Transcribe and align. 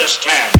understand. 0.00 0.59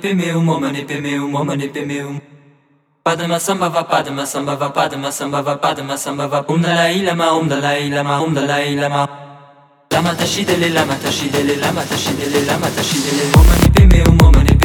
pemeum, 0.00 0.48
omane 0.48 0.84
pemeum, 0.86 1.34
omane 1.34 1.68
pemeum. 1.68 2.20
Padma 3.04 3.38
sambhava, 3.38 3.84
padma 3.84 4.26
sambhava, 4.26 4.70
padma 4.70 5.10
sambhava, 5.12 5.56
padma 5.60 5.96
sambhava. 5.96 6.44
Om 6.48 6.62
dalai 6.62 7.02
lama, 7.02 7.32
om 7.32 7.48
dalai 7.48 7.90
lama, 7.90 8.20
om 8.22 8.34
dalai 8.34 8.76
lama. 8.76 9.08
Lama 9.92 10.14
tashidele, 10.14 10.72
lama 10.72 10.94
tashidele, 10.94 11.60
lama 11.60 11.82
tashidele, 11.82 12.46
lama 12.46 12.66
tashidele. 12.66 13.32
Pemeum, 13.74 14.18
omane 14.18 14.48
pemeum, 14.48 14.59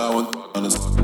I 0.00 0.14
want 0.14 0.54
to 0.54 0.97